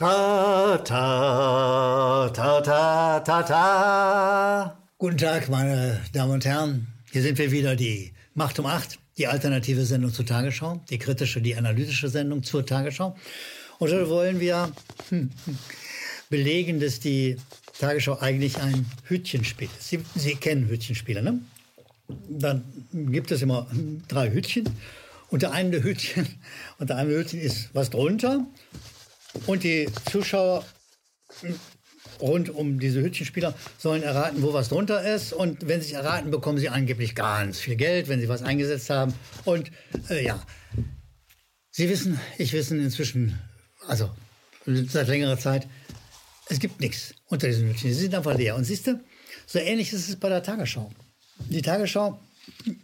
Ta, 0.00 0.78
ta, 0.82 2.30
ta, 2.32 2.60
ta, 2.62 3.20
ta, 3.20 3.42
ta. 3.42 4.78
Guten 4.96 5.18
Tag, 5.18 5.50
meine 5.50 6.00
Damen 6.14 6.32
und 6.32 6.46
Herren. 6.46 6.86
Hier 7.12 7.20
sind 7.20 7.36
wir 7.36 7.52
wieder, 7.52 7.76
die 7.76 8.14
Macht 8.32 8.58
um 8.58 8.64
acht, 8.64 8.98
die 9.18 9.26
alternative 9.26 9.84
Sendung 9.84 10.10
zur 10.10 10.24
Tagesschau, 10.24 10.80
die 10.88 10.98
kritische, 10.98 11.42
die 11.42 11.54
analytische 11.54 12.08
Sendung 12.08 12.42
zur 12.42 12.64
Tagesschau. 12.64 13.14
Und 13.78 13.90
heute 13.90 14.08
wollen 14.08 14.40
wir 14.40 14.72
hm, 15.10 15.28
belegen, 16.30 16.80
dass 16.80 17.00
die 17.00 17.36
Tagesschau 17.78 18.20
eigentlich 18.20 18.56
ein 18.56 18.86
Hütchenspiel 19.04 19.68
ist. 19.78 19.86
Sie, 19.86 20.00
Sie 20.14 20.34
kennen 20.34 20.66
Hütchenspiele, 20.70 21.22
ne? 21.22 21.42
Dann 22.26 22.64
gibt 22.90 23.32
es 23.32 23.42
immer 23.42 23.66
drei 24.08 24.30
Hütchen. 24.30 24.64
Unter 25.28 25.52
einem 25.52 25.72
der 25.72 25.82
Hütchen, 25.84 26.26
unter 26.78 26.96
einem 26.96 27.10
Hütchen 27.10 27.38
ist 27.38 27.68
was 27.74 27.90
drunter 27.90 28.46
und 29.46 29.62
die 29.62 29.88
Zuschauer 30.10 30.64
rund 32.20 32.50
um 32.50 32.78
diese 32.78 33.00
Hütchenspieler 33.00 33.54
sollen 33.78 34.02
erraten, 34.02 34.42
wo 34.42 34.52
was 34.52 34.68
drunter 34.68 35.02
ist. 35.14 35.32
Und 35.32 35.68
wenn 35.68 35.80
sie 35.80 35.88
es 35.88 35.92
erraten, 35.92 36.30
bekommen 36.30 36.58
sie 36.58 36.68
angeblich 36.68 37.14
ganz 37.14 37.58
viel 37.58 37.76
Geld, 37.76 38.08
wenn 38.08 38.20
sie 38.20 38.28
was 38.28 38.42
eingesetzt 38.42 38.90
haben. 38.90 39.14
Und 39.44 39.70
äh, 40.08 40.24
ja, 40.24 40.44
Sie 41.72 41.88
wissen, 41.88 42.18
ich 42.36 42.52
wissen 42.52 42.80
inzwischen, 42.80 43.38
also 43.86 44.10
seit 44.66 45.06
längerer 45.06 45.38
Zeit, 45.38 45.68
es 46.48 46.58
gibt 46.58 46.80
nichts 46.80 47.14
unter 47.26 47.46
diesen 47.46 47.68
Hütchen. 47.68 47.92
Sie 47.92 48.00
sind 48.00 48.14
einfach 48.14 48.36
leer. 48.36 48.56
Und 48.56 48.64
siehst 48.64 48.88
du, 48.88 49.00
so 49.46 49.58
ähnlich 49.58 49.92
ist 49.92 50.08
es 50.08 50.16
bei 50.16 50.28
der 50.28 50.42
Tagesschau. 50.42 50.90
Die 51.48 51.62
Tagesschau 51.62 52.20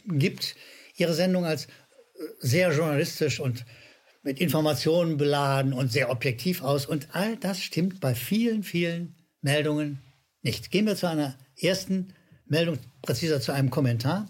gibt 0.07 0.55
ihre 0.97 1.15
Sendung 1.15 1.45
als 1.45 1.67
äh, 1.67 1.69
sehr 2.39 2.73
journalistisch 2.73 3.41
und 3.41 3.65
mit 4.27 4.41
Informationen 4.41 5.19
beladen 5.19 5.73
und 5.73 5.93
sehr 5.93 6.11
objektiv 6.11 6.61
aus. 6.61 6.85
Und 6.85 7.07
all 7.13 7.37
das 7.37 7.63
stimmt 7.63 8.01
bei 8.01 8.13
vielen, 8.13 8.65
vielen 8.65 9.15
Meldungen 9.41 10.03
nicht. 10.43 10.73
Gehen 10.73 10.85
wir 10.87 10.97
zu 10.97 11.09
einer 11.09 11.39
ersten 11.57 12.13
Meldung, 12.45 12.77
präziser 13.03 13.41
zu 13.41 13.53
einem 13.53 13.71
Kommentar. 13.71 14.29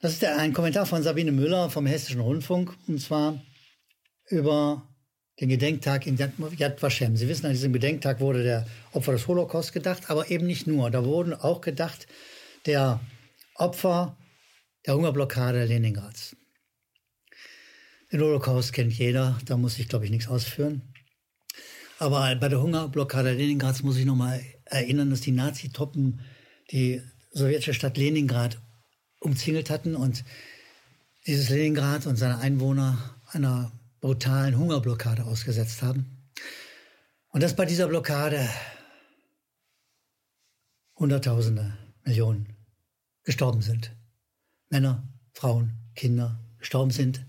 Das 0.00 0.14
ist 0.14 0.24
ein 0.24 0.52
Kommentar 0.52 0.86
von 0.86 1.04
Sabine 1.04 1.30
Müller 1.30 1.70
vom 1.70 1.86
Hessischen 1.86 2.20
Rundfunk, 2.20 2.76
und 2.88 3.00
zwar 3.00 3.40
über 4.28 4.88
den 5.40 5.50
Gedenktag 5.50 6.08
in 6.08 6.16
Yad 6.16 6.82
Vashem. 6.82 7.16
Sie 7.16 7.28
wissen, 7.28 7.46
an 7.46 7.52
diesem 7.52 7.72
Gedenktag 7.72 8.18
wurde 8.18 8.42
der 8.42 8.66
Opfer 8.92 9.12
des 9.12 9.28
Holocaust 9.28 9.72
gedacht, 9.72 10.10
aber 10.10 10.32
eben 10.32 10.46
nicht 10.46 10.66
nur. 10.66 10.90
Da 10.90 11.04
wurden 11.04 11.32
auch 11.32 11.60
gedacht 11.60 12.08
der 12.66 12.98
Opfer 13.54 14.16
der 14.84 14.94
Hungerblockade 14.94 15.64
Leningrads. 15.64 16.36
Den 18.12 18.20
Holocaust 18.20 18.72
kennt 18.72 18.92
jeder, 18.92 19.38
da 19.44 19.56
muss 19.56 19.78
ich, 19.78 19.88
glaube 19.88 20.04
ich, 20.04 20.10
nichts 20.10 20.28
ausführen. 20.28 20.82
Aber 21.98 22.34
bei 22.36 22.48
der 22.48 22.60
Hungerblockade 22.60 23.32
Leningrads 23.32 23.82
muss 23.82 23.96
ich 23.96 24.04
noch 24.04 24.16
mal 24.16 24.40
erinnern, 24.64 25.10
dass 25.10 25.20
die 25.20 25.32
Nazi-Truppen 25.32 26.20
die 26.70 27.02
sowjetische 27.32 27.74
Stadt 27.74 27.96
Leningrad 27.96 28.60
umzingelt 29.20 29.70
hatten 29.70 29.96
und 29.96 30.24
dieses 31.26 31.48
Leningrad 31.48 32.06
und 32.06 32.16
seine 32.16 32.38
Einwohner 32.38 33.16
einer 33.32 33.72
brutalen 34.00 34.58
Hungerblockade 34.58 35.24
ausgesetzt 35.24 35.82
haben. 35.82 36.30
Und 37.28 37.42
dass 37.42 37.56
bei 37.56 37.64
dieser 37.64 37.88
Blockade 37.88 38.48
Hunderttausende, 40.96 41.76
Millionen 42.04 42.54
gestorben 43.24 43.62
sind. 43.62 43.96
Männer, 44.68 45.02
Frauen, 45.32 45.72
Kinder 45.94 46.38
gestorben 46.58 46.90
sind 46.90 47.24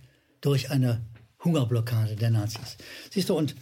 durch 0.45 0.69
eine 0.69 1.01
Hungerblockade 1.43 2.15
der 2.15 2.29
Nazis. 2.29 2.77
Siehst 3.09 3.29
du, 3.29 3.38
und 3.38 3.55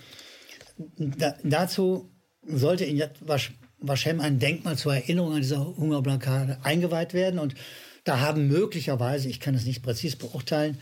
da, 0.97 1.35
dazu 1.43 2.11
sollte 2.45 2.83
in 2.83 2.97
Yad 2.97 3.19
Vashem 3.79 4.19
ein 4.19 4.39
Denkmal 4.39 4.77
zur 4.77 4.95
Erinnerung 4.95 5.33
an 5.33 5.41
diese 5.41 5.59
Hungerblockade 5.59 6.59
eingeweiht 6.63 7.13
werden. 7.13 7.39
Und 7.39 7.55
da 8.03 8.19
haben 8.19 8.47
möglicherweise, 8.47 9.29
ich 9.29 9.39
kann 9.39 9.55
es 9.55 9.65
nicht 9.65 9.81
präzise 9.81 10.17
beurteilen, 10.17 10.77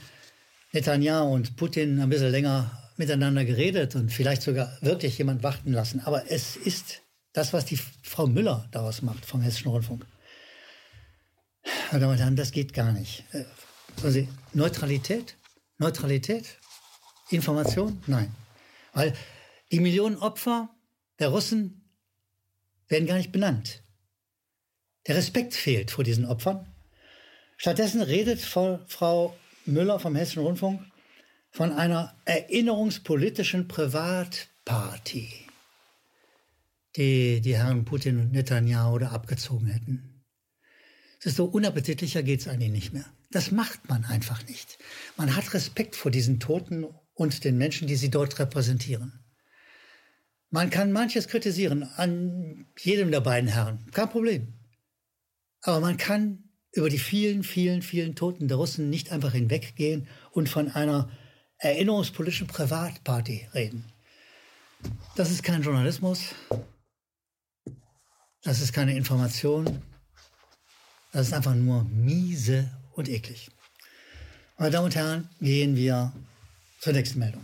Netanyahu 0.73 1.33
und 1.33 1.55
Putin 1.55 1.99
ein 1.99 2.09
bisschen 2.09 2.31
länger 2.31 2.71
miteinander 2.97 3.45
geredet 3.45 3.95
und 3.95 4.11
vielleicht 4.11 4.41
sogar 4.41 4.77
wirklich 4.81 5.17
jemand 5.17 5.43
warten 5.43 5.73
lassen. 5.73 5.99
Aber 5.99 6.31
es 6.31 6.55
ist 6.55 7.01
das, 7.33 7.53
was 7.53 7.65
die 7.65 7.77
Frau 8.03 8.27
Müller 8.27 8.67
daraus 8.71 9.01
macht 9.01 9.25
vom 9.25 9.41
Hessischen 9.41 9.71
Rundfunk. 9.71 10.05
Meine 11.91 12.01
Damen 12.01 12.13
und 12.13 12.19
Herren, 12.19 12.35
das 12.35 12.51
geht 12.51 12.73
gar 12.73 12.91
nicht. 12.91 13.23
Also 14.03 14.27
Neutralität 14.53 15.35
Neutralität? 15.81 16.59
Information? 17.31 18.01
Nein. 18.07 18.33
Weil 18.93 19.13
die 19.71 19.79
Millionen 19.79 20.17
Opfer 20.17 20.69
der 21.19 21.29
Russen 21.29 21.89
werden 22.87 23.07
gar 23.07 23.17
nicht 23.17 23.31
benannt. 23.31 23.83
Der 25.07 25.15
Respekt 25.15 25.55
fehlt 25.55 25.89
vor 25.91 26.03
diesen 26.03 26.25
Opfern. 26.25 26.67
Stattdessen 27.57 28.01
redet 28.01 28.41
Frau 28.41 29.35
Müller 29.65 29.99
vom 29.99 30.15
Hessischen 30.15 30.43
Rundfunk 30.43 30.81
von 31.49 31.71
einer 31.71 32.15
erinnerungspolitischen 32.25 33.67
Privatparty, 33.67 35.29
die 36.95 37.41
die 37.41 37.57
Herren 37.57 37.85
Putin 37.85 38.19
und 38.19 38.31
Netanyahu 38.31 38.99
da 38.99 39.09
abgezogen 39.09 39.67
hätten. 39.67 40.23
Es 41.19 41.27
ist 41.27 41.37
so 41.37 41.45
unappetitlicher 41.45 42.23
geht 42.23 42.41
es 42.41 42.47
eigentlich 42.47 42.71
nicht 42.71 42.93
mehr. 42.93 43.05
Das 43.31 43.51
macht 43.51 43.87
man 43.89 44.03
einfach 44.05 44.45
nicht. 44.47 44.77
Man 45.15 45.35
hat 45.35 45.53
Respekt 45.53 45.95
vor 45.95 46.11
diesen 46.11 46.39
Toten 46.39 46.85
und 47.13 47.43
den 47.43 47.57
Menschen, 47.57 47.87
die 47.87 47.95
sie 47.95 48.09
dort 48.09 48.37
repräsentieren. 48.39 49.23
Man 50.49 50.69
kann 50.69 50.91
manches 50.91 51.29
kritisieren 51.29 51.83
an 51.83 52.67
jedem 52.77 53.09
der 53.09 53.21
beiden 53.21 53.49
Herren, 53.49 53.89
kein 53.91 54.09
Problem. 54.09 54.53
Aber 55.61 55.79
man 55.79 55.95
kann 55.95 56.49
über 56.73 56.89
die 56.89 56.99
vielen, 56.99 57.43
vielen, 57.43 57.81
vielen 57.81 58.15
Toten 58.15 58.49
der 58.49 58.57
Russen 58.57 58.89
nicht 58.89 59.11
einfach 59.11 59.31
hinweggehen 59.31 60.07
und 60.31 60.49
von 60.49 60.69
einer 60.69 61.09
erinnerungspolitischen 61.57 62.47
Privatparty 62.47 63.49
reden. 63.53 63.85
Das 65.15 65.31
ist 65.31 65.43
kein 65.43 65.61
Journalismus. 65.61 66.35
Das 68.43 68.61
ist 68.61 68.73
keine 68.73 68.95
Information. 68.97 69.81
Das 71.13 71.27
ist 71.27 71.33
einfach 71.33 71.53
nur 71.53 71.83
miese 71.83 72.69
und 73.01 73.09
eklig. 73.09 73.49
Meine 74.57 74.71
Damen 74.71 74.85
und 74.85 74.95
Herren, 74.95 75.27
gehen 75.41 75.75
wir 75.75 76.13
zur 76.79 76.93
nächsten 76.93 77.17
Meldung. 77.17 77.41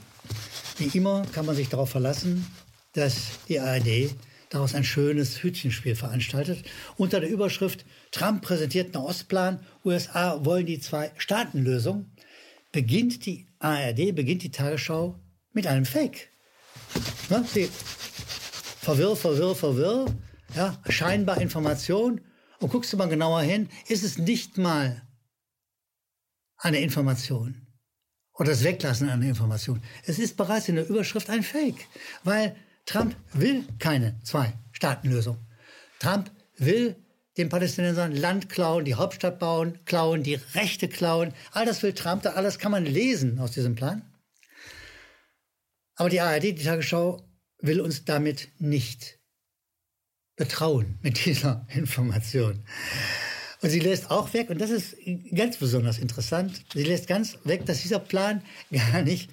Wie 0.77 0.95
immer 0.95 1.25
kann 1.33 1.47
man 1.47 1.55
sich 1.55 1.67
darauf 1.67 1.89
verlassen, 1.89 2.45
dass 2.93 3.15
die 3.47 3.59
ARD 3.59 4.11
daraus 4.49 4.75
ein 4.75 4.83
schönes 4.83 5.41
Hütchenspiel 5.41 5.95
veranstaltet. 5.95 6.63
Unter 6.95 7.19
der 7.19 7.29
Überschrift 7.29 7.85
Trump 8.11 8.43
präsentiert 8.43 8.95
einen 8.95 9.03
Ostplan, 9.03 9.59
USA 9.83 10.45
wollen 10.45 10.67
die 10.67 10.79
Zwei-Staaten-Lösung, 10.79 12.05
beginnt 12.71 13.25
die 13.25 13.47
ARD, 13.57 14.15
beginnt 14.15 14.43
die 14.43 14.51
Tagesschau 14.51 15.19
mit 15.53 15.65
einem 15.65 15.85
Fake. 15.85 16.29
Die 17.55 17.67
verwirr, 18.79 19.15
verwirr, 19.15 19.55
verwirr, 19.55 20.05
ja, 20.55 20.79
scheinbar 20.87 21.41
Information. 21.41 22.21
Und 22.59 22.71
guckst 22.71 22.93
du 22.93 22.97
mal 22.97 23.09
genauer 23.09 23.41
hin, 23.41 23.69
ist 23.87 24.03
es 24.03 24.19
nicht 24.19 24.59
mal 24.59 25.01
eine 26.57 26.79
Information 26.79 27.67
oder 28.33 28.51
das 28.51 28.63
Weglassen 28.63 29.09
einer 29.09 29.25
Information. 29.25 29.81
Es 30.05 30.19
ist 30.19 30.37
bereits 30.37 30.69
in 30.69 30.75
der 30.75 30.87
Überschrift 30.87 31.29
ein 31.29 31.43
Fake, 31.43 31.87
weil 32.23 32.55
Trump 32.85 33.15
will 33.33 33.65
keine 33.79 34.19
Zwei-Staaten-Lösung. 34.23 35.37
Trump 35.99 36.31
will 36.57 36.95
den 37.37 37.49
Palästinensern 37.49 38.15
Land 38.15 38.49
klauen, 38.49 38.85
die 38.85 38.95
Hauptstadt 38.95 39.39
bauen, 39.39 39.79
klauen, 39.85 40.23
die 40.23 40.35
Rechte 40.55 40.87
klauen. 40.87 41.33
All 41.51 41.65
das 41.65 41.83
will 41.83 41.93
Trump, 41.93 42.25
alles 42.25 42.57
kann 42.59 42.71
man 42.71 42.85
lesen 42.85 43.39
aus 43.39 43.51
diesem 43.51 43.75
Plan. 43.75 44.01
Aber 45.95 46.09
die 46.09 46.21
ARD, 46.21 46.43
die 46.43 46.63
Tagesschau, 46.63 47.27
will 47.59 47.81
uns 47.81 48.05
damit 48.05 48.49
nicht 48.59 49.19
betrauen 50.35 50.99
mit 51.01 51.25
dieser 51.25 51.67
Information. 51.69 52.63
Und 53.61 53.69
sie 53.69 53.79
lässt 53.79 54.11
auch 54.11 54.33
weg, 54.33 54.49
und 54.49 54.61
das 54.61 54.69
ist 54.69 54.95
ganz 55.35 55.57
besonders 55.57 55.97
interessant, 55.97 56.63
sie 56.73 56.83
lässt 56.83 57.07
ganz 57.07 57.37
weg, 57.43 57.65
dass 57.65 57.81
dieser 57.81 57.99
Plan 57.99 58.41
gar 58.71 59.01
nicht, 59.01 59.29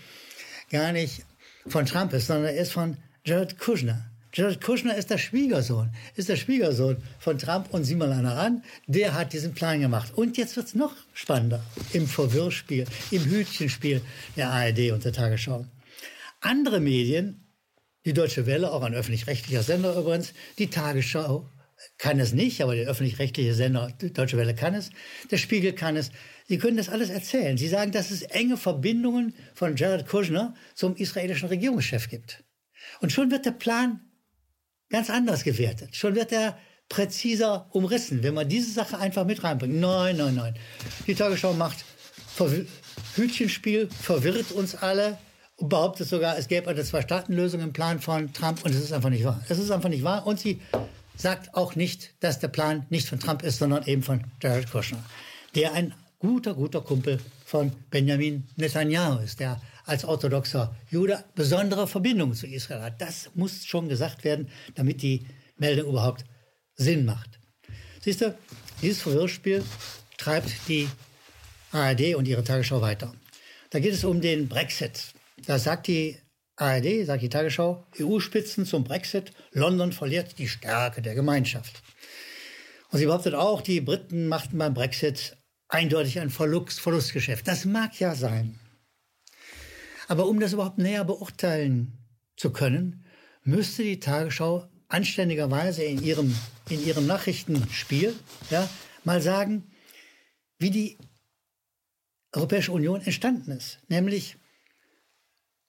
gar 0.70 0.92
nicht 0.92 1.24
von 1.66 1.86
Trump 1.86 2.12
ist, 2.12 2.26
sondern 2.26 2.54
er 2.54 2.60
ist 2.60 2.72
von 2.72 2.96
Jared 3.24 3.58
Kushner. 3.58 4.04
Jared 4.32 4.60
Kushner 4.60 4.96
ist 4.96 5.10
der 5.10 5.18
Schwiegersohn, 5.18 5.90
ist 6.16 6.28
der 6.28 6.36
Schwiegersohn 6.36 6.96
von 7.20 7.38
Trump 7.38 7.72
und 7.72 7.84
sieh 7.84 7.94
mal 7.94 8.12
einer 8.12 8.36
an, 8.36 8.64
der 8.88 9.14
hat 9.14 9.32
diesen 9.32 9.54
Plan 9.54 9.80
gemacht. 9.80 10.12
Und 10.16 10.36
jetzt 10.36 10.56
wird 10.56 10.66
es 10.66 10.74
noch 10.74 10.92
spannender 11.12 11.62
im 11.92 12.08
Verwirrspiel, 12.08 12.84
im 13.12 13.24
Hütchenspiel 13.24 14.00
der 14.36 14.50
ARD 14.50 14.90
und 14.90 15.04
der 15.04 15.12
Tagesschau. 15.12 15.66
Andere 16.40 16.80
Medien, 16.80 17.46
die 18.04 18.12
Deutsche 18.12 18.46
Welle, 18.46 18.72
auch 18.72 18.82
ein 18.82 18.94
öffentlich-rechtlicher 18.94 19.62
Sender 19.62 19.96
übrigens, 19.96 20.32
die 20.58 20.68
Tagesschau 20.68 21.48
kann 21.98 22.20
es 22.20 22.32
nicht, 22.32 22.60
aber 22.62 22.74
der 22.74 22.88
öffentlich-rechtliche 22.88 23.54
Sender 23.54 23.92
Deutsche 24.00 24.36
Welle 24.36 24.54
kann 24.54 24.74
es, 24.74 24.90
der 25.30 25.38
Spiegel 25.38 25.72
kann 25.72 25.96
es. 25.96 26.10
Sie 26.46 26.58
können 26.58 26.76
das 26.76 26.88
alles 26.88 27.10
erzählen. 27.10 27.56
Sie 27.56 27.68
sagen, 27.68 27.92
dass 27.92 28.10
es 28.10 28.22
enge 28.22 28.56
Verbindungen 28.56 29.34
von 29.54 29.76
Jared 29.76 30.06
Kushner 30.06 30.54
zum 30.74 30.96
israelischen 30.96 31.48
Regierungschef 31.48 32.08
gibt. 32.08 32.44
Und 33.00 33.12
schon 33.12 33.30
wird 33.30 33.46
der 33.46 33.52
Plan 33.52 34.00
ganz 34.90 35.10
anders 35.10 35.44
gewertet. 35.44 35.96
Schon 35.96 36.14
wird 36.14 36.32
er 36.32 36.58
präziser 36.88 37.68
umrissen, 37.72 38.22
wenn 38.22 38.34
man 38.34 38.48
diese 38.48 38.70
Sache 38.70 38.98
einfach 38.98 39.24
mit 39.24 39.42
reinbringt. 39.42 39.80
Nein, 39.80 40.16
nein, 40.16 40.34
nein. 40.34 40.54
Die 41.06 41.14
Tagesschau 41.14 41.54
macht 41.54 41.84
Verw 42.34 42.66
Hütchenspiel, 43.16 43.88
verwirrt 43.88 44.52
uns 44.52 44.74
alle 44.74 45.18
und 45.56 45.68
behauptet 45.68 46.08
sogar, 46.08 46.36
es 46.36 46.48
gäbe 46.48 46.68
eine 46.68 46.82
Zwei-Staaten-Lösung 46.82 47.60
im 47.60 47.72
Plan 47.72 48.00
von 48.00 48.32
Trump 48.32 48.64
und 48.64 48.74
es 48.74 48.82
ist 48.82 48.92
einfach 48.92 49.10
nicht 49.10 49.24
wahr. 49.24 49.42
Es 49.48 49.58
ist 49.58 49.70
einfach 49.70 49.88
nicht 49.88 50.02
wahr 50.02 50.26
und 50.26 50.38
sie 50.40 50.60
sagt 51.16 51.54
auch 51.54 51.76
nicht, 51.76 52.14
dass 52.20 52.38
der 52.38 52.48
Plan 52.48 52.86
nicht 52.90 53.08
von 53.08 53.20
Trump 53.20 53.42
ist, 53.42 53.58
sondern 53.58 53.86
eben 53.86 54.02
von 54.02 54.24
Jared 54.42 54.70
Kushner, 54.70 55.02
der 55.54 55.72
ein 55.72 55.94
guter, 56.18 56.54
guter 56.54 56.80
Kumpel 56.80 57.20
von 57.44 57.72
Benjamin 57.90 58.48
Netanyahu 58.56 59.20
ist, 59.22 59.40
der 59.40 59.60
als 59.84 60.04
orthodoxer 60.04 60.74
Jude 60.90 61.22
besondere 61.34 61.86
Verbindungen 61.86 62.34
zu 62.34 62.46
Israel 62.46 62.82
hat. 62.82 63.00
Das 63.00 63.30
muss 63.34 63.66
schon 63.66 63.88
gesagt 63.88 64.24
werden, 64.24 64.48
damit 64.74 65.02
die 65.02 65.26
Meldung 65.58 65.90
überhaupt 65.90 66.24
Sinn 66.74 67.04
macht. 67.04 67.38
Siehst 68.00 68.22
du, 68.22 68.36
dieses 68.82 69.02
Verwirrspiel 69.02 69.62
treibt 70.16 70.50
die 70.68 70.88
ARD 71.72 72.14
und 72.14 72.26
ihre 72.26 72.44
Tagesschau 72.44 72.80
weiter. 72.80 73.14
Da 73.70 73.80
geht 73.80 73.92
es 73.92 74.04
um 74.04 74.20
den 74.20 74.48
Brexit. 74.48 75.12
Da 75.46 75.58
sagt 75.58 75.88
die 75.88 76.16
ARD, 76.56 77.04
sagt 77.04 77.22
die 77.22 77.28
Tagesschau, 77.28 77.86
EU-Spitzen 77.98 78.64
zum 78.64 78.84
Brexit, 78.84 79.32
London 79.52 79.92
verliert 79.92 80.38
die 80.38 80.48
Stärke 80.48 81.02
der 81.02 81.14
Gemeinschaft. 81.14 81.82
Und 82.90 82.98
sie 82.98 83.06
behauptet 83.06 83.34
auch, 83.34 83.60
die 83.60 83.80
Briten 83.80 84.28
machten 84.28 84.58
beim 84.58 84.74
Brexit 84.74 85.36
eindeutig 85.68 86.20
ein 86.20 86.30
Verlust, 86.30 86.80
Verlustgeschäft. 86.80 87.48
Das 87.48 87.64
mag 87.64 87.98
ja 87.98 88.14
sein. 88.14 88.60
Aber 90.06 90.28
um 90.28 90.38
das 90.38 90.52
überhaupt 90.52 90.78
näher 90.78 91.04
beurteilen 91.04 91.98
zu 92.36 92.52
können, 92.52 93.04
müsste 93.42 93.82
die 93.82 94.00
Tagesschau 94.00 94.68
anständigerweise 94.88 95.82
in 95.82 96.02
ihrem, 96.02 96.36
in 96.68 96.84
ihrem 96.84 97.06
Nachrichtenspiel 97.06 98.14
ja, 98.50 98.68
mal 99.02 99.20
sagen, 99.20 99.72
wie 100.58 100.70
die 100.70 100.98
Europäische 102.32 102.72
Union 102.72 103.00
entstanden 103.00 103.50
ist. 103.52 103.80
Nämlich 103.88 104.36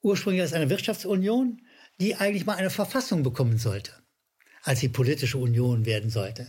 ursprünglich 0.05 0.43
als 0.43 0.53
eine 0.53 0.69
Wirtschaftsunion, 0.69 1.61
die 1.99 2.15
eigentlich 2.15 2.45
mal 2.45 2.55
eine 2.55 2.69
Verfassung 2.69 3.23
bekommen 3.23 3.57
sollte, 3.57 3.91
als 4.63 4.79
sie 4.79 4.89
politische 4.89 5.37
Union 5.37 5.85
werden 5.85 6.09
sollte. 6.09 6.47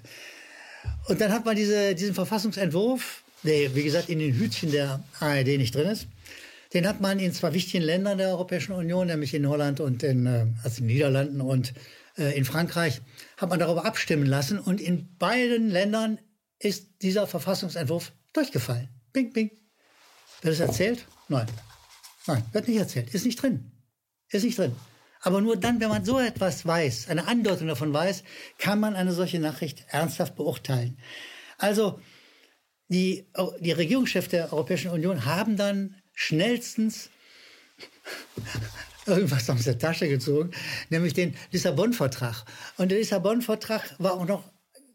Und 1.08 1.20
dann 1.20 1.32
hat 1.32 1.44
man 1.44 1.56
diese, 1.56 1.94
diesen 1.94 2.14
Verfassungsentwurf, 2.14 3.25
der 3.43 3.75
wie 3.75 3.82
gesagt 3.82 4.08
in 4.11 4.19
den 4.19 4.35
Hütchen 4.35 4.70
der 4.70 5.03
ARD 5.20 5.58
nicht 5.58 5.75
drin 5.75 5.88
ist, 5.88 6.06
den 6.75 6.87
hat 6.87 7.00
man 7.00 7.19
in 7.19 7.32
zwei 7.32 7.55
wichtigen 7.55 7.82
Ländern 7.82 8.19
der 8.19 8.29
Europäischen 8.29 8.73
Union, 8.73 9.06
nämlich 9.06 9.32
in 9.32 9.49
Holland 9.49 9.81
und 9.81 10.03
in, 10.03 10.26
äh, 10.26 10.47
also 10.62 10.82
in 10.82 10.88
den 10.88 10.94
Niederlanden 10.94 11.41
und 11.41 11.73
äh, 12.19 12.37
in 12.37 12.44
Frankreich, 12.44 13.00
hat 13.38 13.49
man 13.49 13.58
darüber 13.58 13.87
abstimmen 13.87 14.26
lassen. 14.26 14.58
Und 14.58 14.81
in 14.81 15.17
beiden 15.17 15.70
Ländern 15.70 16.19
ist 16.58 16.88
dieser 17.03 17.26
Verfassungsentwurf 17.26 18.12
durchgefallen. 18.32 18.88
Bing, 19.12 19.32
bing. 19.32 19.50
Wird 20.43 20.55
es 20.55 20.61
erzählt? 20.61 21.06
Nein. 21.29 21.47
Nein, 22.26 22.44
wird 22.52 22.69
nicht 22.69 22.78
erzählt. 22.78 23.14
Ist 23.14 23.25
nicht 23.25 23.40
drin. 23.40 23.70
Ist 24.31 24.44
nicht 24.44 24.58
drin. 24.58 24.75
Aber 25.20 25.40
nur 25.40 25.56
dann, 25.56 25.81
wenn 25.81 25.88
man 25.88 26.05
so 26.05 26.19
etwas 26.19 26.67
weiß, 26.67 27.08
eine 27.08 27.26
Andeutung 27.26 27.69
davon 27.69 27.93
weiß, 27.93 28.23
kann 28.58 28.81
man 28.81 28.94
eine 28.94 29.12
solche 29.12 29.38
Nachricht 29.38 29.84
ernsthaft 29.88 30.37
beurteilen. 30.37 30.99
Also, 31.58 32.00
die, 32.88 33.26
die 33.61 33.73
Regierungschefs 33.73 34.28
der 34.28 34.52
Europäischen 34.52 34.90
Union 34.90 35.25
haben 35.25 35.56
dann 35.56 35.96
schnellstens 36.12 37.11
irgendwas 39.06 39.50
aus 39.50 39.64
der 39.64 39.79
Tasche 39.79 40.08
gezogen, 40.08 40.52
nämlich 40.90 41.14
den 41.14 41.34
Lissabon-Vertrag. 41.50 42.44
Und 42.76 42.90
der 42.90 42.99
Lissabon-Vertrag 42.99 43.96
war 43.99 44.14
auch 44.14 44.26
noch 44.26 44.44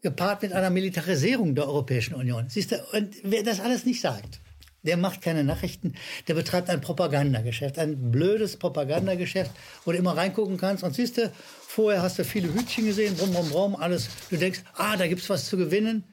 gepaart 0.02 0.42
mit 0.42 0.52
einer 0.52 0.70
Militarisierung 0.70 1.54
der 1.54 1.66
Europäischen 1.66 2.14
Union. 2.14 2.48
Siehst 2.48 2.72
du, 2.72 2.76
und 2.92 3.14
wer 3.22 3.42
das 3.42 3.60
alles 3.60 3.84
nicht 3.84 4.00
sagt, 4.00 4.40
der 4.82 4.96
macht 4.96 5.22
keine 5.22 5.44
Nachrichten, 5.44 5.94
der 6.28 6.34
betreibt 6.34 6.68
ein 6.68 6.80
Propagandageschäft, 6.80 7.78
ein 7.78 8.10
blödes 8.10 8.56
Propagandageschäft, 8.56 9.50
wo 9.84 9.92
du 9.92 9.98
immer 9.98 10.16
reingucken 10.16 10.56
kannst 10.56 10.82
und 10.82 10.94
siehst 10.94 11.18
du, 11.18 11.32
vorher 11.66 12.02
hast 12.02 12.18
du 12.18 12.24
viele 12.24 12.52
Hütchen 12.52 12.86
gesehen, 12.86 13.16
brumm, 13.16 13.32
brumm, 13.32 13.48
brumm, 13.50 13.76
alles. 13.76 14.08
Du 14.30 14.36
denkst, 14.36 14.62
ah, 14.74 14.96
da 14.96 15.06
gibt's 15.06 15.30
was 15.30 15.46
zu 15.46 15.56
gewinnen. 15.56 16.04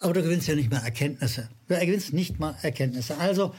Aber 0.00 0.12
du 0.12 0.22
gewinnst 0.22 0.46
ja 0.46 0.54
nicht 0.54 0.70
mal 0.70 0.82
Erkenntnisse. 0.84 1.48
Du 1.68 1.78
gewinnst 1.78 2.12
nicht 2.12 2.38
mal 2.38 2.56
Erkenntnisse. 2.62 3.16
Also, 3.18 3.54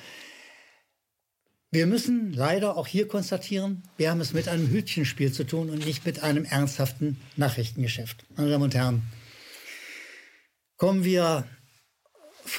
wir 1.72 1.86
müssen 1.86 2.34
leider 2.34 2.78
auch 2.78 2.88
hier 2.88 3.08
konstatieren, 3.08 3.84
wir 3.98 4.10
haben 4.10 4.22
es 4.22 4.34
mit 4.34 4.48
einem 4.48 4.70
Hütchenspiel 4.70 5.32
zu 5.32 5.44
tun 5.44 5.70
und 5.70 5.86
nicht 5.86 6.04
mit 6.04 6.24
einem 6.24 6.46
ernsthaften 6.46 7.22
Nachrichtengeschäft. 7.36 8.26
Meine 8.36 8.50
Damen 8.50 8.64
und 8.64 8.76
Herren, 8.76 9.04
kommen 10.78 11.04
wir 11.04 11.46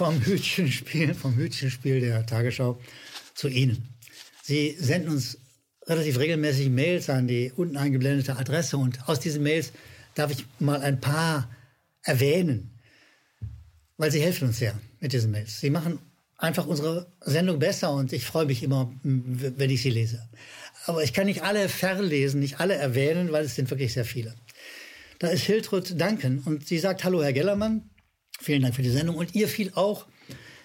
vom 0.01 0.19
Hütchenspiel, 0.25 1.13
vom 1.13 1.37
Hütchenspiel 1.37 2.01
der 2.01 2.25
Tagesschau 2.25 2.81
zu 3.35 3.49
Ihnen. 3.49 3.87
Sie 4.43 4.75
senden 4.79 5.11
uns 5.11 5.37
relativ 5.87 6.19
regelmäßig 6.19 6.71
Mails 6.71 7.11
an 7.11 7.29
die 7.29 7.53
unten 7.55 7.77
eingeblendete 7.77 8.39
Adresse 8.39 8.79
und 8.79 9.07
aus 9.11 9.21
diesen 9.21 9.43
Mails 9.43 9.73
darf 10.15 10.31
ich 10.31 10.47
mal 10.59 10.81
ein 10.81 11.03
paar 11.03 11.55
erwähnen, 12.03 12.71
weil 13.99 14.11
sie 14.11 14.23
helfen 14.23 14.49
uns 14.49 14.59
sehr 14.59 14.73
mit 15.01 15.13
diesen 15.13 15.33
Mails. 15.33 15.61
Sie 15.61 15.69
machen 15.69 15.99
einfach 16.39 16.67
unsere 16.67 17.13
Sendung 17.21 17.59
besser 17.59 17.93
und 17.93 18.15
ich 18.15 18.25
freue 18.25 18.47
mich 18.47 18.63
immer, 18.63 18.91
wenn 19.03 19.69
ich 19.69 19.83
sie 19.83 19.91
lese. 19.91 20.27
Aber 20.87 21.05
ich 21.05 21.13
kann 21.13 21.27
nicht 21.27 21.43
alle 21.43 21.69
verlesen, 21.69 22.41
nicht 22.41 22.59
alle 22.59 22.75
erwähnen, 22.75 23.33
weil 23.33 23.45
es 23.45 23.55
sind 23.55 23.69
wirklich 23.69 23.93
sehr 23.93 24.07
viele. 24.07 24.35
Da 25.19 25.29
ist 25.29 25.43
Hiltrud 25.43 26.01
Duncan 26.01 26.39
und 26.39 26.67
sie 26.67 26.79
sagt, 26.79 27.05
hallo 27.05 27.23
Herr 27.23 27.35
Gellermann, 27.35 27.91
vielen 28.41 28.63
Dank 28.63 28.75
für 28.75 28.83
die 28.83 28.91
Sendung. 28.91 29.17
Und 29.17 29.35
ihr 29.35 29.49
fiel 29.49 29.73
auch 29.75 30.07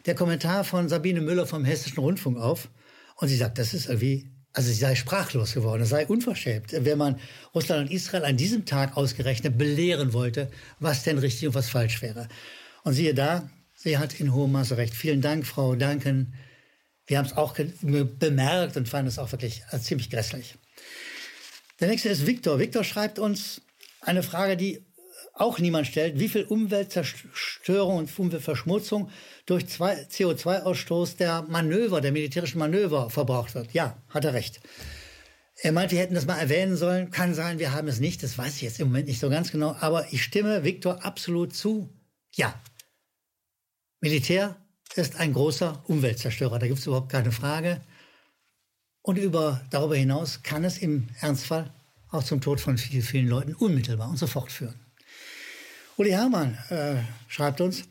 der 0.05 0.15
Kommentar 0.15 0.63
von 0.63 0.89
Sabine 0.89 1.21
Müller 1.21 1.45
vom 1.45 1.65
Hessischen 1.65 1.99
Rundfunk 1.99 2.37
auf. 2.37 2.69
Und 3.17 3.27
sie 3.27 3.37
sagt, 3.37 3.57
das 3.57 3.73
ist 3.73 3.87
irgendwie, 3.87 4.29
also 4.53 4.69
sie 4.69 4.75
sei 4.75 4.95
sprachlos 4.95 5.53
geworden, 5.53 5.83
es 5.83 5.89
sei 5.89 6.05
unverschämt, 6.05 6.71
wenn 6.71 6.97
man 6.97 7.19
Russland 7.53 7.87
und 7.87 7.95
Israel 7.95 8.25
an 8.25 8.37
diesem 8.37 8.65
Tag 8.65 8.97
ausgerechnet 8.97 9.57
belehren 9.57 10.13
wollte, 10.13 10.49
was 10.79 11.03
denn 11.03 11.17
richtig 11.17 11.47
und 11.47 11.55
was 11.55 11.69
falsch 11.69 12.01
wäre. 12.01 12.27
Und 12.83 12.93
siehe 12.93 13.13
da, 13.13 13.49
Sie 13.85 13.97
hat 13.97 14.19
in 14.19 14.33
hohem 14.33 14.53
Maße 14.53 14.77
recht. 14.77 14.95
Vielen 14.95 15.21
Dank, 15.21 15.45
Frau 15.45 15.75
Duncan. 15.75 16.33
Wir 17.05 17.17
haben 17.17 17.25
es 17.25 17.33
auch 17.33 17.55
bemerkt 17.55 18.77
und 18.77 18.89
fanden 18.89 19.09
es 19.09 19.19
auch 19.19 19.31
wirklich 19.31 19.61
äh, 19.71 19.79
ziemlich 19.79 20.09
grässlich. 20.09 20.55
Der 21.79 21.89
nächste 21.89 22.09
ist 22.09 22.25
Viktor. 22.25 22.57
Viktor 22.57 22.83
schreibt 22.83 23.19
uns 23.19 23.61
eine 24.01 24.23
Frage, 24.23 24.57
die 24.57 24.84
auch 25.35 25.59
niemand 25.59 25.85
stellt. 25.85 26.19
Wie 26.19 26.29
viel 26.29 26.45
Umweltzerstörung 26.45 27.97
und 27.97 28.19
Umweltverschmutzung 28.19 29.11
durch 29.45 29.65
CO2-Ausstoß 29.65 31.17
der 31.17 31.43
Manöver, 31.43 32.01
der 32.01 32.11
militärischen 32.11 32.57
Manöver 32.57 33.09
verbraucht 33.09 33.53
wird? 33.53 33.73
Ja, 33.73 34.01
hat 34.09 34.25
er 34.25 34.33
recht. 34.33 34.61
Er 35.61 35.71
meint, 35.71 35.91
wir 35.91 35.99
hätten 35.99 36.15
das 36.15 36.25
mal 36.25 36.39
erwähnen 36.39 36.75
sollen. 36.75 37.11
Kann 37.11 37.33
sein, 37.33 37.59
wir 37.59 37.73
haben 37.73 37.87
es 37.87 37.99
nicht. 37.99 38.23
Das 38.23 38.37
weiß 38.37 38.55
ich 38.55 38.61
jetzt 38.63 38.79
im 38.79 38.87
Moment 38.87 39.07
nicht 39.07 39.19
so 39.19 39.29
ganz 39.29 39.51
genau. 39.51 39.75
Aber 39.79 40.11
ich 40.11 40.23
stimme 40.23 40.63
Viktor 40.63 41.05
absolut 41.05 41.55
zu. 41.55 41.89
Ja, 42.33 42.59
Militär 44.05 44.55
ist 44.95 45.15
ein 45.15 45.33
großer 45.33 45.83
Umweltzerstörer, 45.87 46.59
da 46.59 46.67
gibt 46.67 46.77
es 46.77 46.85
überhaupt 46.85 47.11
keine 47.11 47.31
Frage. 47.31 47.81
Und 49.01 49.17
über, 49.17 49.65
darüber 49.71 49.95
hinaus 49.95 50.43
kann 50.43 50.63
es 50.63 50.77
im 50.77 51.07
Ernstfall 51.21 51.73
auch 52.11 52.23
zum 52.23 52.39
Tod 52.39 52.59
von 52.61 52.77
vielen, 52.77 53.01
vielen 53.01 53.27
Leuten 53.27 53.55
unmittelbar 53.55 54.09
und 54.09 54.17
sofort 54.17 54.51
führen. 54.51 54.84
Uli 55.97 56.11
Herrmann 56.11 56.57
äh, 56.69 56.95
schreibt 57.27 57.61
uns, 57.61 57.83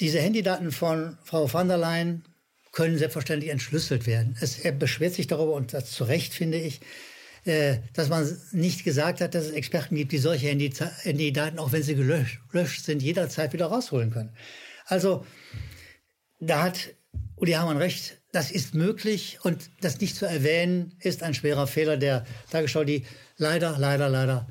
diese 0.00 0.20
Handydaten 0.20 0.72
von 0.72 1.18
Frau 1.22 1.52
van 1.52 1.68
der 1.68 1.76
Leyen 1.76 2.24
können 2.72 2.96
selbstverständlich 2.96 3.50
entschlüsselt 3.50 4.06
werden. 4.06 4.36
Es, 4.40 4.58
er 4.58 4.72
beschwert 4.72 5.12
sich 5.12 5.26
darüber, 5.26 5.52
und 5.52 5.74
das 5.74 5.90
zu 5.90 6.04
Recht 6.04 6.32
finde 6.32 6.58
ich, 6.58 6.80
äh, 7.44 7.78
dass 7.92 8.08
man 8.08 8.26
nicht 8.52 8.84
gesagt 8.84 9.20
hat, 9.20 9.34
dass 9.34 9.44
es 9.44 9.50
Experten 9.50 9.96
gibt, 9.96 10.12
die 10.12 10.18
solche 10.18 10.48
Handydaten, 10.48 11.58
auch 11.58 11.72
wenn 11.72 11.82
sie 11.82 11.94
gelöscht 11.94 12.84
sind, 12.84 13.02
jederzeit 13.02 13.52
wieder 13.52 13.66
rausholen 13.66 14.10
können. 14.10 14.34
Also 14.86 15.26
da 16.40 16.62
hat 16.62 16.94
Uli 17.36 17.52
Hamann 17.52 17.76
recht, 17.76 18.18
das 18.32 18.50
ist 18.50 18.74
möglich 18.74 19.38
und 19.42 19.70
das 19.82 20.00
nicht 20.00 20.16
zu 20.16 20.24
erwähnen 20.24 20.96
ist 21.00 21.22
ein 21.22 21.34
schwerer 21.34 21.66
Fehler 21.66 21.98
der 21.98 22.24
Tagesschau, 22.50 22.84
die 22.84 23.04
leider, 23.36 23.76
leider, 23.78 24.08
leider 24.08 24.48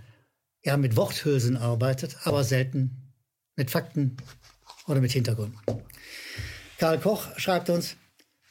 ja 0.63 0.77
mit 0.77 0.95
Worthülsen 0.95 1.57
arbeitet, 1.57 2.17
aber 2.23 2.43
selten 2.43 3.13
mit 3.55 3.71
Fakten 3.71 4.17
oder 4.87 5.01
mit 5.01 5.11
Hintergrund. 5.11 5.55
Karl 6.77 6.99
Koch 6.99 7.27
schreibt 7.37 7.69
uns, 7.69 7.95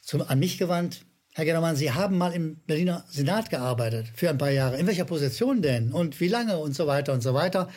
zum, 0.01 0.21
an 0.21 0.39
mich 0.39 0.57
gewandt, 0.57 1.05
Herr 1.33 1.45
Gennermann, 1.45 1.77
Sie 1.77 1.91
haben 1.91 2.17
mal 2.17 2.33
im 2.33 2.57
Berliner 2.67 3.05
Senat 3.09 3.49
gearbeitet 3.49 4.07
für 4.13 4.29
ein 4.29 4.37
paar 4.37 4.51
Jahre. 4.51 4.77
In 4.77 4.87
welcher 4.87 5.05
Position 5.05 5.61
denn? 5.61 5.93
Und 5.93 6.19
wie 6.19 6.27
lange? 6.27 6.57
Und 6.57 6.75
so 6.75 6.87
weiter 6.87 7.13
und 7.13 7.21
so 7.21 7.33
weiter. 7.33 7.69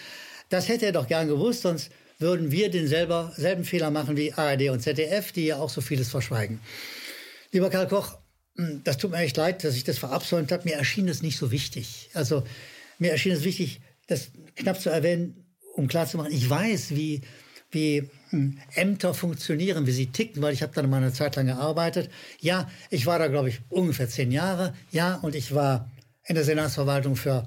Das 0.48 0.68
hätte 0.68 0.86
er 0.86 0.92
doch 0.92 1.06
gern 1.06 1.28
gewusst, 1.28 1.62
sonst 1.62 1.90
würden 2.18 2.50
wir 2.50 2.70
denselben 2.70 3.30
selben 3.36 3.64
Fehler 3.64 3.90
machen 3.90 4.16
wie 4.16 4.32
ARD 4.32 4.70
und 4.70 4.80
ZDF, 4.80 5.30
die 5.30 5.46
ja 5.46 5.58
auch 5.58 5.70
so 5.70 5.80
vieles 5.80 6.08
verschweigen. 6.08 6.60
Lieber 7.52 7.70
Karl 7.70 7.86
Koch, 7.86 8.18
hm, 8.56 8.82
das 8.82 8.98
tut 8.98 9.12
mir 9.12 9.18
echt 9.18 9.36
leid, 9.36 9.62
dass 9.62 9.76
ich 9.76 9.84
das 9.84 9.98
verabsäumt 9.98 10.50
habe. 10.50 10.64
Mir 10.64 10.74
erschien 10.74 11.06
das 11.06 11.22
nicht 11.22 11.38
so 11.38 11.52
wichtig. 11.52 12.10
Also 12.14 12.42
mir 12.98 13.12
erschien 13.12 13.32
es 13.32 13.44
wichtig, 13.44 13.80
das 14.06 14.30
knapp 14.56 14.80
zu 14.80 14.90
erwähnen, 14.90 15.44
um 15.74 15.88
klarzumachen, 15.88 16.32
ich 16.32 16.48
weiß, 16.48 16.90
wie, 16.90 17.22
wie 17.70 18.10
hm, 18.30 18.58
Ämter 18.74 19.14
funktionieren, 19.14 19.86
wie 19.86 19.92
sie 19.92 20.06
ticken, 20.06 20.42
weil 20.42 20.54
ich 20.54 20.62
habe 20.62 20.72
da 20.74 20.82
mal 20.82 20.98
eine 20.98 21.12
Zeit 21.12 21.36
lang 21.36 21.46
gearbeitet. 21.46 22.10
Ja, 22.40 22.70
ich 22.90 23.06
war 23.06 23.18
da, 23.18 23.28
glaube 23.28 23.48
ich, 23.48 23.60
ungefähr 23.70 24.08
zehn 24.08 24.30
Jahre. 24.30 24.74
Ja, 24.90 25.16
und 25.16 25.34
ich 25.34 25.54
war 25.54 25.90
in 26.26 26.34
der 26.34 26.44
Senatsverwaltung 26.44 27.16
für 27.16 27.44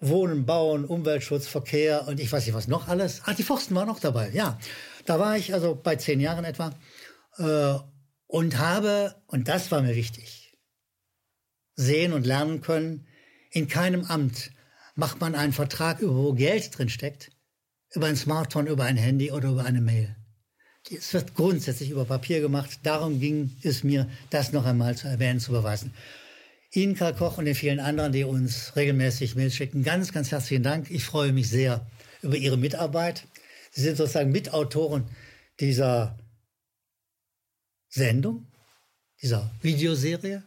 Wohnen, 0.00 0.46
Bauen, 0.46 0.84
Umweltschutz, 0.84 1.46
Verkehr 1.46 2.06
und 2.06 2.20
ich 2.20 2.30
weiß 2.30 2.46
nicht 2.46 2.54
was 2.54 2.68
noch 2.68 2.88
alles. 2.88 3.22
Ah, 3.24 3.34
die 3.34 3.42
Forsten 3.42 3.74
waren 3.74 3.88
noch 3.88 4.00
dabei, 4.00 4.30
ja. 4.30 4.58
Da 5.06 5.18
war 5.18 5.36
ich 5.36 5.52
also 5.54 5.74
bei 5.74 5.96
zehn 5.96 6.20
Jahren 6.20 6.44
etwa 6.44 6.74
äh, 7.38 7.74
und 8.26 8.58
habe, 8.58 9.14
und 9.26 9.48
das 9.48 9.70
war 9.70 9.82
mir 9.82 9.94
wichtig, 9.94 10.56
sehen 11.74 12.12
und 12.12 12.26
lernen 12.26 12.60
können, 12.60 13.06
in 13.50 13.68
keinem 13.68 14.04
Amt 14.04 14.50
macht 14.94 15.20
man 15.20 15.34
einen 15.34 15.52
Vertrag, 15.52 15.98
wo 16.02 16.32
Geld 16.32 16.76
drin 16.76 16.88
steckt, 16.88 17.30
über 17.92 18.06
ein 18.06 18.16
Smartphone, 18.16 18.66
über 18.66 18.84
ein 18.84 18.96
Handy 18.96 19.30
oder 19.30 19.50
über 19.50 19.64
eine 19.64 19.80
Mail. 19.80 20.14
Es 20.90 21.14
wird 21.14 21.34
grundsätzlich 21.34 21.90
über 21.90 22.04
Papier 22.04 22.40
gemacht. 22.40 22.80
Darum 22.82 23.18
ging 23.18 23.56
es 23.62 23.84
mir, 23.84 24.08
das 24.30 24.52
noch 24.52 24.66
einmal 24.66 24.96
zu 24.96 25.08
erwähnen, 25.08 25.40
zu 25.40 25.52
beweisen. 25.52 25.94
Ihnen, 26.72 26.94
Karl 26.94 27.14
Koch 27.14 27.38
und 27.38 27.46
den 27.46 27.54
vielen 27.54 27.80
anderen, 27.80 28.12
die 28.12 28.24
uns 28.24 28.74
regelmäßig 28.76 29.34
Mails 29.36 29.54
schicken, 29.54 29.82
ganz, 29.82 30.12
ganz 30.12 30.30
herzlichen 30.30 30.62
Dank. 30.62 30.90
Ich 30.90 31.04
freue 31.04 31.32
mich 31.32 31.48
sehr 31.48 31.86
über 32.20 32.36
Ihre 32.36 32.58
Mitarbeit. 32.58 33.26
Sie 33.70 33.80
sind 33.80 33.96
sozusagen 33.96 34.32
Mitautoren 34.32 35.04
dieser 35.60 36.18
Sendung, 37.88 38.46
dieser 39.22 39.50
Videoserie. 39.62 40.42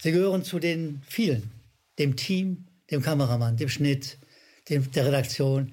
Sie 0.00 0.12
gehören 0.12 0.44
zu 0.44 0.58
den 0.58 1.02
vielen, 1.08 1.50
dem 1.98 2.14
Team, 2.14 2.67
dem 2.90 3.02
Kameramann, 3.02 3.56
dem 3.56 3.68
Schnitt, 3.68 4.18
dem, 4.68 4.90
der 4.92 5.06
Redaktion. 5.06 5.72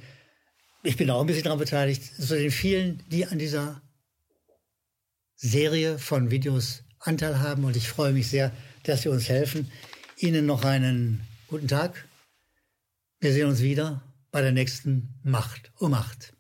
Ich 0.84 0.98
bin 0.98 1.10
auch 1.10 1.22
ein 1.22 1.27
bisschen 1.27 1.43
daran 1.43 1.60
beteiligt, 1.60 2.03
zu 2.03 2.38
den 2.38 2.51
vielen, 2.51 3.03
die 3.10 3.25
an 3.25 3.39
dieser 3.39 3.81
Serie 5.36 6.00
von 6.00 6.31
Videos 6.31 6.84
Anteil 7.00 7.39
haben. 7.39 7.63
Und 7.63 7.75
ich 7.75 7.88
freue 7.88 8.13
mich 8.13 8.27
sehr, 8.27 8.51
dass 8.84 9.03
Sie 9.03 9.10
uns 9.10 9.29
helfen. 9.29 9.72
Ihnen 10.17 10.45
noch 10.45 10.63
einen 10.63 11.25
guten 11.48 11.67
Tag. 11.67 12.05
Wir 13.19 13.34
sehen 13.34 13.48
uns 13.48 13.62
wieder 13.62 14.01
bei 14.31 14.41
der 14.41 14.51
nächsten 14.51 15.19
Macht 15.24 15.72
um 15.77 15.91
Macht. 15.91 16.34